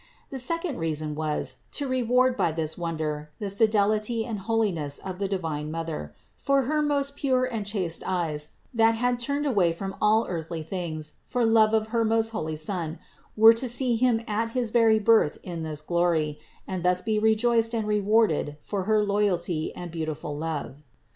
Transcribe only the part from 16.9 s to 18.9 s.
be rejoiced and rewarded for